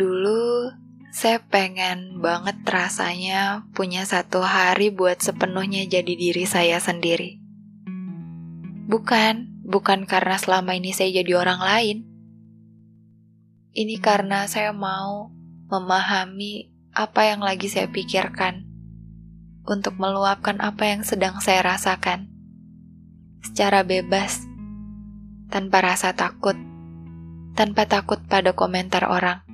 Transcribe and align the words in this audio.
Dulu 0.00 0.72
saya 1.12 1.44
pengen 1.44 2.24
banget 2.24 2.64
rasanya 2.64 3.68
punya 3.76 4.08
satu 4.08 4.40
hari 4.40 4.88
buat 4.88 5.20
sepenuhnya 5.20 5.84
jadi 5.84 6.08
diri 6.16 6.48
saya 6.48 6.80
sendiri. 6.80 7.36
Bukan, 8.88 9.60
bukan 9.60 10.08
karena 10.08 10.40
selama 10.40 10.72
ini 10.72 10.96
saya 10.96 11.20
jadi 11.20 11.36
orang 11.36 11.60
lain. 11.60 11.98
Ini 13.76 14.00
karena 14.00 14.48
saya 14.48 14.72
mau 14.72 15.36
memahami 15.68 16.72
apa 16.96 17.28
yang 17.28 17.44
lagi 17.44 17.68
saya 17.68 17.92
pikirkan 17.92 18.64
untuk 19.68 20.00
meluapkan 20.00 20.64
apa 20.64 20.96
yang 20.96 21.04
sedang 21.04 21.44
saya 21.44 21.76
rasakan 21.76 22.32
secara 23.44 23.84
bebas, 23.84 24.48
tanpa 25.52 25.84
rasa 25.84 26.16
takut, 26.16 26.56
tanpa 27.52 27.84
takut 27.84 28.24
pada 28.24 28.56
komentar 28.56 29.04
orang. 29.04 29.49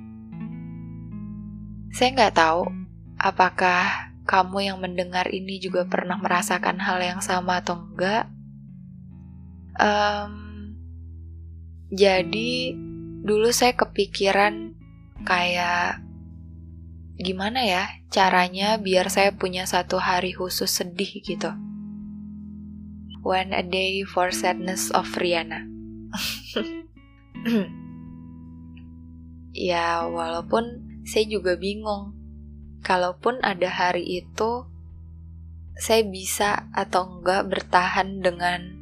Saya 1.97 2.13
nggak 2.13 2.37
tahu 2.37 2.69
apakah 3.17 4.13
kamu 4.29 4.69
yang 4.69 4.77
mendengar 4.77 5.25
ini 5.33 5.57
juga 5.57 5.81
pernah 5.89 6.13
merasakan 6.21 6.77
hal 6.77 7.01
yang 7.01 7.25
sama 7.25 7.57
atau 7.57 7.73
enggak. 7.73 8.29
Um, 9.81 10.77
jadi 11.89 12.77
dulu 13.25 13.49
saya 13.49 13.73
kepikiran 13.73 14.77
kayak 15.25 16.05
gimana 17.17 17.65
ya 17.65 17.89
caranya 18.13 18.77
biar 18.77 19.09
saya 19.09 19.33
punya 19.33 19.65
satu 19.65 19.97
hari 19.97 20.37
khusus 20.37 20.69
sedih 20.69 21.17
gitu. 21.25 21.49
One 23.25 23.57
a 23.57 23.65
Day 23.65 24.05
for 24.05 24.29
Sadness 24.29 24.93
of 24.93 25.09
Rihanna. 25.17 25.65
ya, 29.73 30.05
walaupun 30.05 30.86
saya 31.07 31.23
juga 31.23 31.55
bingung. 31.55 32.11
Kalaupun 32.83 33.39
ada 33.39 33.71
hari 33.71 34.03
itu, 34.27 34.67
saya 35.79 36.03
bisa 36.03 36.67
atau 36.75 37.17
enggak 37.23 37.47
bertahan 37.47 38.19
dengan 38.19 38.75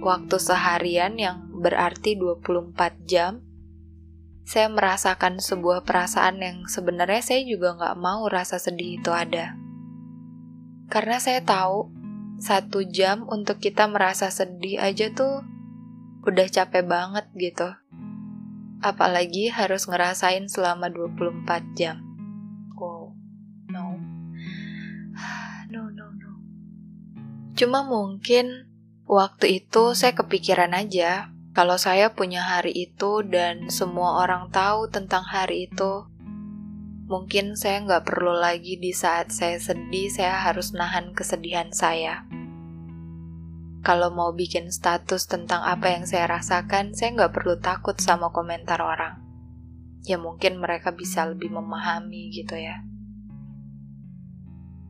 waktu 0.00 0.36
seharian 0.40 1.20
yang 1.20 1.52
berarti 1.60 2.16
24 2.16 3.04
jam. 3.04 3.44
Saya 4.46 4.70
merasakan 4.72 5.42
sebuah 5.42 5.84
perasaan 5.84 6.40
yang 6.40 6.58
sebenarnya 6.70 7.20
saya 7.20 7.42
juga 7.44 7.76
nggak 7.76 7.96
mau 7.98 8.24
rasa 8.30 8.56
sedih 8.56 9.02
itu 9.02 9.10
ada. 9.12 9.58
Karena 10.86 11.18
saya 11.18 11.42
tahu 11.42 11.90
satu 12.38 12.86
jam 12.86 13.26
untuk 13.26 13.58
kita 13.58 13.90
merasa 13.90 14.30
sedih 14.30 14.78
aja 14.78 15.10
tuh 15.10 15.42
udah 16.22 16.46
capek 16.46 16.86
banget 16.86 17.26
gitu. 17.34 17.74
Apalagi 18.84 19.48
harus 19.48 19.88
ngerasain 19.88 20.48
selama 20.48 20.92
24 20.92 21.76
jam. 21.76 22.02
Wow, 22.76 23.12
no. 23.72 23.96
No, 25.66 25.90
no, 25.90 26.06
no. 26.14 26.30
Cuma 27.58 27.82
mungkin 27.82 28.70
waktu 29.08 29.64
itu 29.64 29.98
saya 29.98 30.14
kepikiran 30.14 30.76
aja 30.78 31.34
kalau 31.56 31.74
saya 31.80 32.14
punya 32.14 32.44
hari 32.44 32.70
itu 32.70 33.24
dan 33.26 33.72
semua 33.72 34.22
orang 34.22 34.52
tahu 34.52 34.92
tentang 34.92 35.24
hari 35.24 35.66
itu, 35.66 36.06
Mungkin 37.06 37.54
saya 37.54 37.86
nggak 37.86 38.02
perlu 38.02 38.34
lagi 38.34 38.82
di 38.82 38.90
saat 38.90 39.30
saya 39.30 39.62
sedih, 39.62 40.10
saya 40.10 40.42
harus 40.42 40.74
nahan 40.74 41.14
kesedihan 41.14 41.70
saya. 41.70 42.26
Kalau 43.86 44.10
mau 44.10 44.34
bikin 44.34 44.74
status 44.74 45.30
tentang 45.30 45.62
apa 45.62 45.94
yang 45.94 46.10
saya 46.10 46.26
rasakan, 46.26 46.90
saya 46.90 47.14
nggak 47.14 47.30
perlu 47.38 47.54
takut 47.62 47.94
sama 48.02 48.34
komentar 48.34 48.82
orang. 48.82 49.22
Ya 50.02 50.18
mungkin 50.18 50.58
mereka 50.58 50.90
bisa 50.90 51.22
lebih 51.22 51.54
memahami 51.54 52.34
gitu 52.34 52.58
ya. 52.58 52.82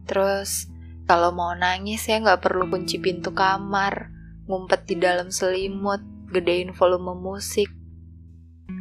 Terus, 0.08 0.72
kalau 1.04 1.28
mau 1.36 1.52
nangis 1.52 2.08
saya 2.08 2.24
nggak 2.24 2.40
perlu 2.40 2.72
kunci 2.72 2.96
pintu 2.96 3.36
kamar, 3.36 4.08
ngumpet 4.48 4.88
di 4.88 4.96
dalam 4.96 5.28
selimut, 5.28 6.00
gedein 6.32 6.72
volume 6.72 7.12
musik. 7.20 7.68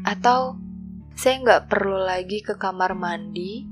Atau 0.07 0.55
saya 1.11 1.43
nggak 1.43 1.67
perlu 1.67 1.99
lagi 1.99 2.39
ke 2.39 2.55
kamar 2.55 2.95
mandi. 2.95 3.67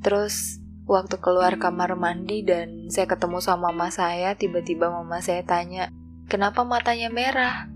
Terus 0.00 0.56
waktu 0.90 1.22
keluar 1.22 1.54
kamar 1.62 1.94
mandi 1.94 2.42
dan 2.42 2.90
saya 2.90 3.06
ketemu 3.06 3.38
sama 3.38 3.70
mama 3.70 3.94
saya, 3.94 4.34
tiba-tiba 4.34 4.90
mama 4.90 5.22
saya 5.22 5.46
tanya, 5.46 5.94
kenapa 6.26 6.66
matanya 6.66 7.06
merah? 7.14 7.70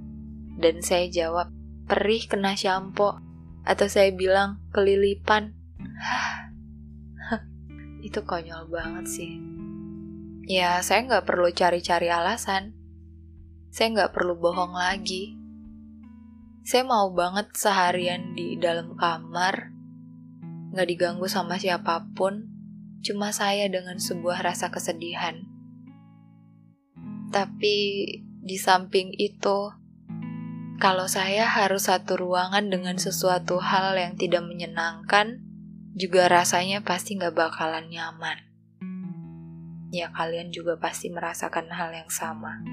Dan 0.59 0.83
saya 0.83 1.07
jawab, 1.07 1.55
perih 1.87 2.27
kena 2.27 2.59
shampoo. 2.59 3.23
Atau 3.63 3.87
saya 3.87 4.11
bilang, 4.11 4.59
kelilipan. 4.75 5.55
Itu 8.07 8.27
konyol 8.27 8.67
banget 8.67 9.07
sih. 9.07 9.33
Ya, 10.51 10.83
saya 10.83 11.07
nggak 11.07 11.25
perlu 11.25 11.49
cari-cari 11.55 12.11
alasan. 12.11 12.75
Saya 13.71 13.95
nggak 13.95 14.13
perlu 14.13 14.37
bohong 14.37 14.75
lagi 14.75 15.45
saya 16.65 16.81
mau 16.89 17.13
banget 17.13 17.53
seharian 17.53 18.33
di 18.33 18.57
dalam 18.57 18.97
kamar, 18.97 19.69
nggak 20.73 20.89
diganggu 20.89 21.29
sama 21.29 21.61
siapa 21.61 22.09
pun, 22.17 22.54
cuma 23.05 23.37
saya 23.37 23.69
dengan 23.69 24.01
sebuah 24.01 24.41
rasa 24.41 24.73
kesedihan. 24.73 25.45
Tapi 27.29 27.77
di 28.41 28.57
samping 28.57 29.13
itu, 29.21 29.69
kalau 30.81 31.05
saya 31.05 31.45
harus 31.45 31.93
satu 31.93 32.17
ruangan 32.17 32.73
dengan 32.73 32.97
sesuatu 32.97 33.61
hal 33.61 34.01
yang 34.01 34.17
tidak 34.17 34.41
menyenangkan, 34.49 35.45
juga 35.93 36.27
rasanya 36.27 36.81
pasti 36.81 37.21
nggak 37.21 37.37
bakalan 37.37 37.93
nyaman. 37.93 38.41
Ya 39.95 40.11
kalian 40.11 40.51
juga 40.51 40.81
pasti 40.81 41.13
merasakan 41.13 41.71
hal 41.71 41.95
yang 41.95 42.11
sama. 42.11 42.65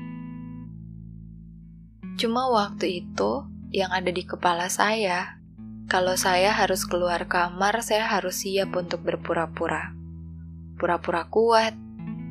Cuma 2.17 2.49
waktu 2.49 3.03
itu, 3.05 3.45
yang 3.69 3.93
ada 3.93 4.09
di 4.09 4.23
kepala 4.25 4.71
saya. 4.71 5.37
Kalau 5.85 6.15
saya 6.15 6.55
harus 6.55 6.87
keluar 6.87 7.27
kamar, 7.27 7.83
saya 7.83 8.07
harus 8.07 8.41
siap 8.41 8.73
untuk 8.73 9.03
berpura-pura. 9.03 10.00
Pura-pura 10.81 11.29
kuat, 11.29 11.77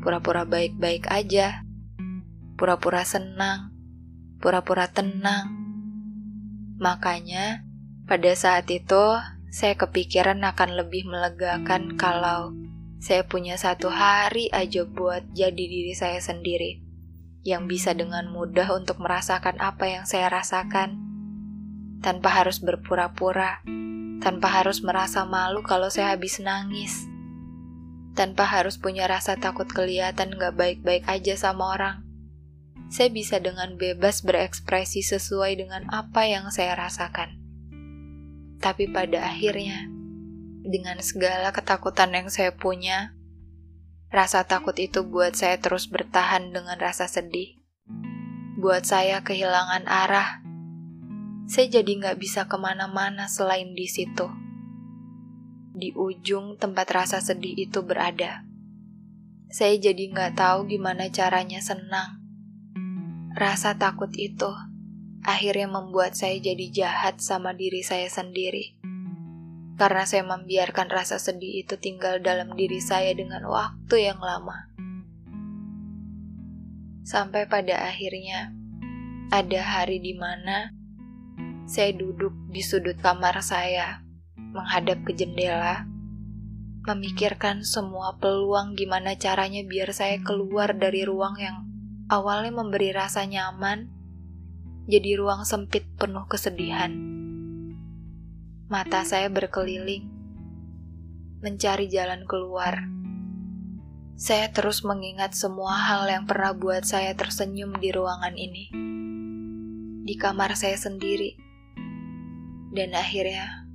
pura-pura 0.02 0.42
baik-baik 0.42 1.06
aja, 1.06 1.62
pura-pura 2.58 3.06
senang, 3.06 3.70
pura-pura 4.42 4.90
tenang. 4.90 5.54
Makanya, 6.82 7.62
pada 8.10 8.34
saat 8.34 8.66
itu 8.74 9.14
saya 9.54 9.78
kepikiran 9.78 10.42
akan 10.42 10.82
lebih 10.82 11.06
melegakan 11.06 11.94
kalau 11.94 12.50
saya 12.98 13.22
punya 13.22 13.54
satu 13.54 13.86
hari 13.86 14.50
aja 14.50 14.82
buat 14.82 15.30
jadi 15.30 15.54
diri 15.54 15.94
saya 15.94 16.18
sendiri, 16.18 16.82
yang 17.46 17.70
bisa 17.70 17.94
dengan 17.94 18.28
mudah 18.28 18.66
untuk 18.74 18.98
merasakan 18.98 19.62
apa 19.62 19.88
yang 19.88 20.04
saya 20.10 20.26
rasakan 20.26 20.98
tanpa 22.02 22.32
harus 22.32 22.58
berpura-pura, 22.58 23.62
tanpa 24.18 24.50
harus 24.50 24.82
merasa 24.82 25.22
malu 25.22 25.62
kalau 25.62 25.86
saya 25.86 26.12
habis 26.12 26.40
nangis, 26.40 27.09
tanpa 28.20 28.44
harus 28.44 28.76
punya 28.76 29.08
rasa 29.08 29.40
takut 29.40 29.64
kelihatan 29.64 30.36
gak 30.36 30.52
baik-baik 30.52 31.08
aja 31.08 31.40
sama 31.40 31.72
orang. 31.72 31.96
Saya 32.92 33.08
bisa 33.08 33.40
dengan 33.40 33.80
bebas 33.80 34.20
berekspresi 34.20 35.00
sesuai 35.00 35.56
dengan 35.56 35.88
apa 35.88 36.28
yang 36.28 36.52
saya 36.52 36.76
rasakan. 36.76 37.40
Tapi 38.60 38.92
pada 38.92 39.24
akhirnya, 39.24 39.88
dengan 40.60 41.00
segala 41.00 41.48
ketakutan 41.56 42.12
yang 42.12 42.28
saya 42.28 42.52
punya, 42.52 43.16
rasa 44.12 44.44
takut 44.44 44.76
itu 44.76 45.00
buat 45.00 45.32
saya 45.32 45.56
terus 45.56 45.88
bertahan 45.88 46.52
dengan 46.52 46.76
rasa 46.76 47.08
sedih. 47.08 47.56
Buat 48.60 48.84
saya 48.84 49.24
kehilangan 49.24 49.88
arah 49.88 50.44
saya 51.50 51.66
jadi 51.66 51.98
nggak 51.98 52.22
bisa 52.22 52.46
ke 52.46 52.54
mana-mana 52.54 53.26
selain 53.26 53.74
di 53.74 53.90
situ. 53.90 54.30
Di 55.80 55.96
ujung 55.96 56.60
tempat 56.60 56.92
rasa 56.92 57.24
sedih 57.24 57.56
itu 57.56 57.80
berada. 57.80 58.44
Saya 59.48 59.80
jadi 59.80 60.12
nggak 60.12 60.36
tahu 60.36 60.68
gimana 60.68 61.08
caranya 61.08 61.64
senang. 61.64 62.20
Rasa 63.32 63.80
takut 63.80 64.12
itu 64.12 64.52
akhirnya 65.24 65.72
membuat 65.72 66.20
saya 66.20 66.36
jadi 66.36 66.68
jahat 66.68 67.24
sama 67.24 67.56
diri 67.56 67.80
saya 67.80 68.12
sendiri. 68.12 68.76
Karena 69.80 70.04
saya 70.04 70.20
membiarkan 70.28 70.92
rasa 70.92 71.16
sedih 71.16 71.64
itu 71.64 71.80
tinggal 71.80 72.20
dalam 72.20 72.52
diri 72.52 72.84
saya 72.84 73.16
dengan 73.16 73.48
waktu 73.48 74.12
yang 74.12 74.20
lama. 74.20 74.68
Sampai 77.08 77.48
pada 77.48 77.88
akhirnya, 77.88 78.52
ada 79.32 79.64
hari 79.64 79.96
di 80.04 80.12
mana 80.12 80.76
saya 81.64 81.96
duduk 81.96 82.36
di 82.52 82.60
sudut 82.60 83.00
kamar 83.00 83.40
saya, 83.40 84.04
menghadap 84.50 85.02
ke 85.06 85.14
jendela, 85.14 85.86
memikirkan 86.86 87.62
semua 87.62 88.16
peluang 88.18 88.74
gimana 88.74 89.14
caranya 89.14 89.62
biar 89.62 89.94
saya 89.94 90.18
keluar 90.24 90.74
dari 90.74 91.06
ruang 91.06 91.36
yang 91.38 91.56
awalnya 92.10 92.50
memberi 92.50 92.90
rasa 92.90 93.22
nyaman, 93.22 93.86
jadi 94.90 95.20
ruang 95.20 95.46
sempit 95.46 95.86
penuh 95.94 96.26
kesedihan. 96.26 96.90
mata 98.70 99.02
saya 99.02 99.26
berkeliling, 99.26 100.06
mencari 101.42 101.90
jalan 101.90 102.22
keluar. 102.22 102.86
Saya 104.14 104.46
terus 104.54 104.86
mengingat 104.86 105.34
semua 105.34 105.74
hal 105.74 106.06
yang 106.06 106.22
pernah 106.22 106.54
buat 106.54 106.86
saya 106.86 107.18
tersenyum 107.18 107.74
di 107.82 107.90
ruangan 107.90 108.38
ini, 108.38 108.70
di 110.06 110.14
kamar 110.14 110.54
saya 110.54 110.78
sendiri, 110.78 111.34
dan 112.70 112.94
akhirnya 112.94 113.69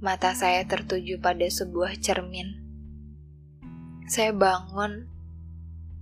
mata 0.00 0.32
saya 0.32 0.64
tertuju 0.64 1.20
pada 1.20 1.44
sebuah 1.44 2.00
cermin. 2.00 2.56
Saya 4.08 4.32
bangun 4.32 5.04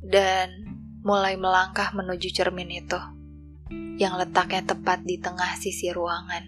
dan 0.07 0.55
mulai 1.03 1.35
melangkah 1.35 1.91
menuju 1.91 2.31
cermin 2.31 2.71
itu, 2.79 2.99
yang 3.99 4.15
letaknya 4.15 4.63
tepat 4.63 5.03
di 5.03 5.19
tengah 5.19 5.59
sisi 5.59 5.91
ruangan. 5.91 6.47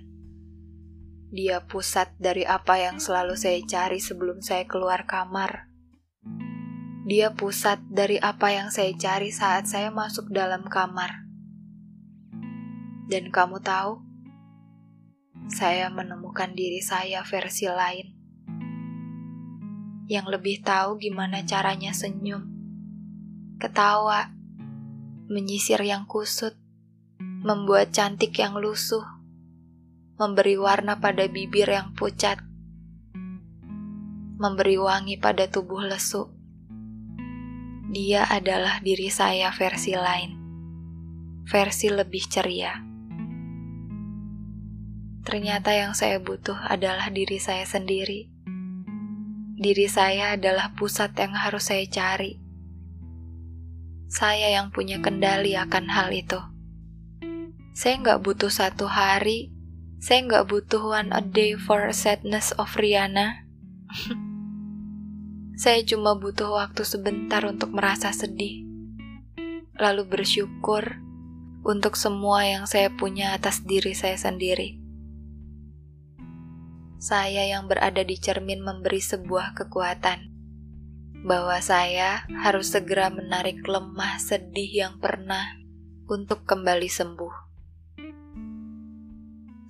Dia 1.34 1.66
pusat 1.66 2.14
dari 2.22 2.46
apa 2.46 2.78
yang 2.78 3.02
selalu 3.02 3.34
saya 3.34 3.58
cari 3.66 3.98
sebelum 3.98 4.38
saya 4.42 4.66
keluar 4.70 5.06
kamar. 5.10 5.66
Dia 7.10 7.34
pusat 7.34 7.82
dari 7.90 8.22
apa 8.22 8.54
yang 8.54 8.70
saya 8.70 8.94
cari 8.94 9.34
saat 9.34 9.66
saya 9.66 9.90
masuk 9.90 10.30
dalam 10.30 10.62
kamar. 10.70 11.26
Dan 13.10 13.34
kamu 13.34 13.58
tahu, 13.58 14.09
saya 15.50 15.90
menemukan 15.90 16.54
diri 16.54 16.78
saya 16.78 17.26
versi 17.26 17.66
lain. 17.66 18.06
Yang 20.06 20.26
lebih 20.38 20.62
tahu 20.62 20.98
gimana 21.02 21.42
caranya 21.42 21.90
senyum, 21.90 22.46
ketawa, 23.58 24.30
menyisir 25.26 25.82
yang 25.82 26.06
kusut, 26.06 26.54
membuat 27.18 27.90
cantik 27.90 28.34
yang 28.38 28.58
lusuh, 28.58 29.02
memberi 30.18 30.54
warna 30.54 31.02
pada 31.02 31.26
bibir 31.26 31.66
yang 31.66 31.94
pucat, 31.98 32.38
memberi 34.38 34.78
wangi 34.78 35.18
pada 35.18 35.50
tubuh 35.50 35.82
lesu. 35.82 36.30
Dia 37.90 38.22
adalah 38.30 38.78
diri 38.78 39.10
saya 39.10 39.50
versi 39.50 39.98
lain, 39.98 40.30
versi 41.42 41.90
lebih 41.90 42.24
ceria. 42.30 42.90
Ternyata 45.30 45.70
yang 45.70 45.94
saya 45.94 46.18
butuh 46.18 46.58
adalah 46.66 47.06
diri 47.14 47.38
saya 47.38 47.62
sendiri. 47.62 48.26
Diri 49.54 49.86
saya 49.86 50.34
adalah 50.34 50.74
pusat 50.74 51.14
yang 51.14 51.38
harus 51.38 51.70
saya 51.70 51.86
cari. 51.86 52.34
Saya 54.10 54.58
yang 54.58 54.74
punya 54.74 54.98
kendali 54.98 55.54
akan 55.54 55.86
hal 55.86 56.10
itu. 56.10 56.42
Saya 57.78 58.02
nggak 58.02 58.26
butuh 58.26 58.50
satu 58.50 58.90
hari 58.90 59.54
saya 60.00 60.24
nggak 60.24 60.48
butuh 60.48 60.80
one 60.80 61.12
a 61.12 61.20
day 61.20 61.52
for 61.60 61.92
sadness 61.92 62.56
of 62.56 62.72
Rihanna. 62.72 63.44
saya 65.60 65.84
cuma 65.84 66.16
butuh 66.16 66.56
waktu 66.56 66.88
sebentar 66.88 67.44
untuk 67.44 67.76
merasa 67.76 68.08
sedih. 68.08 68.64
Lalu 69.76 70.08
bersyukur 70.08 71.04
untuk 71.68 72.00
semua 72.00 72.48
yang 72.48 72.64
saya 72.64 72.88
punya 72.88 73.36
atas 73.36 73.60
diri 73.60 73.92
saya 73.92 74.16
sendiri. 74.16 74.79
Saya 77.00 77.48
yang 77.48 77.64
berada 77.64 78.04
di 78.04 78.20
cermin 78.20 78.60
memberi 78.60 79.00
sebuah 79.00 79.56
kekuatan 79.56 80.20
bahwa 81.24 81.56
saya 81.64 82.28
harus 82.44 82.76
segera 82.76 83.08
menarik 83.08 83.64
lemah 83.64 84.20
sedih 84.20 84.68
yang 84.68 85.00
pernah 85.00 85.56
untuk 86.04 86.44
kembali 86.44 86.92
sembuh. 86.92 87.34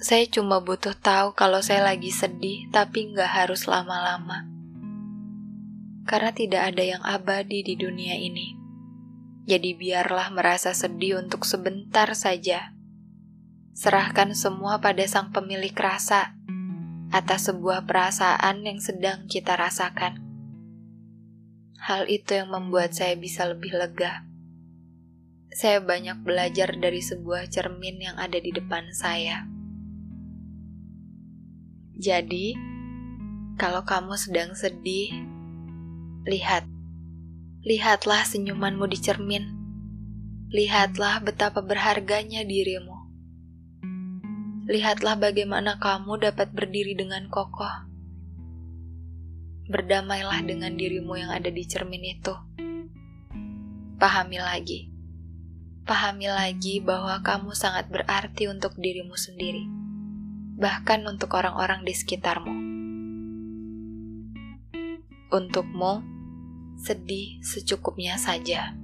Saya 0.02 0.26
cuma 0.26 0.58
butuh 0.58 0.90
tahu 0.98 1.38
kalau 1.38 1.62
saya 1.62 1.86
lagi 1.94 2.10
sedih, 2.10 2.66
tapi 2.74 3.14
nggak 3.14 3.46
harus 3.46 3.70
lama-lama. 3.70 4.50
Karena 6.10 6.34
tidak 6.34 6.74
ada 6.74 6.82
yang 6.82 7.02
abadi 7.06 7.62
di 7.62 7.78
dunia 7.78 8.18
ini. 8.18 8.58
Jadi 9.46 9.78
biarlah 9.78 10.34
merasa 10.34 10.74
sedih 10.74 11.22
untuk 11.22 11.46
sebentar 11.46 12.10
saja. 12.18 12.74
Serahkan 13.70 14.34
semua 14.34 14.82
pada 14.82 15.06
sang 15.06 15.30
pemilik 15.30 15.78
rasa 15.78 16.39
atas 17.10 17.50
sebuah 17.50 17.90
perasaan 17.90 18.62
yang 18.62 18.78
sedang 18.78 19.26
kita 19.26 19.58
rasakan. 19.58 20.22
Hal 21.82 22.06
itu 22.06 22.38
yang 22.38 22.54
membuat 22.54 22.94
saya 22.94 23.18
bisa 23.18 23.50
lebih 23.50 23.74
lega. 23.74 24.22
Saya 25.50 25.82
banyak 25.82 26.22
belajar 26.22 26.70
dari 26.78 27.02
sebuah 27.02 27.50
cermin 27.50 27.98
yang 27.98 28.14
ada 28.14 28.38
di 28.38 28.54
depan 28.54 28.86
saya. 28.94 29.42
Jadi, 31.98 32.54
kalau 33.58 33.82
kamu 33.82 34.14
sedang 34.14 34.54
sedih, 34.54 35.10
lihat. 36.30 36.64
Lihatlah 37.60 38.24
senyumanmu 38.24 38.88
di 38.88 38.98
cermin. 39.02 39.44
Lihatlah 40.48 41.20
betapa 41.20 41.60
berharganya 41.60 42.40
dirimu. 42.46 42.99
Lihatlah 44.68 45.16
bagaimana 45.16 45.78
kamu 45.78 46.20
dapat 46.20 46.52
berdiri 46.52 46.98
dengan 46.98 47.30
kokoh. 47.30 47.88
Berdamailah 49.70 50.42
dengan 50.42 50.74
dirimu 50.74 51.14
yang 51.14 51.30
ada 51.30 51.52
di 51.52 51.62
cermin 51.62 52.04
itu. 52.04 52.34
Pahami 53.96 54.42
lagi. 54.42 54.90
Pahami 55.86 56.26
lagi 56.28 56.82
bahwa 56.82 57.22
kamu 57.22 57.54
sangat 57.54 57.88
berarti 57.92 58.48
untuk 58.50 58.74
dirimu 58.76 59.14
sendiri 59.14 59.80
bahkan 60.60 61.00
untuk 61.08 61.32
orang-orang 61.32 61.88
di 61.88 61.96
sekitarmu. 61.96 62.52
Untukmu, 65.32 66.04
sedih 66.76 67.40
secukupnya 67.40 68.20
saja. 68.20 68.76